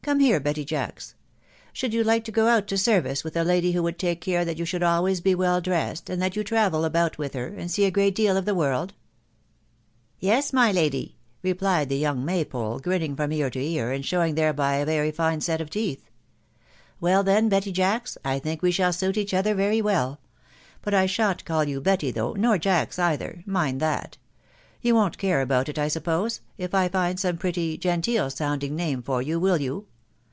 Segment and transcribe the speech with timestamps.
[0.00, 1.14] Come here, Betty Jacks.
[1.74, 4.42] Should you like to go out to service with a lady who would take care
[4.42, 7.70] that you should always be well dressed, and let you travel about with her, and
[7.70, 8.94] see a great deal of the world?"'•*
[10.18, 14.76] Yes, my lady," replied the young maypole, grinning from ear to ear, and showing thereby
[14.76, 16.06] a very fine set •£ teeth."
[17.02, 20.20] Well then, Betty Jacks, I think we shall suit each other very well.
[20.80, 23.42] But I shan't call you Betty though, nor Jacks either....
[23.44, 24.16] mind that.
[24.80, 28.74] You wo'n't care about it, I suppose, if I find out some pretty, genteel sounding
[28.74, 29.86] name for you, will you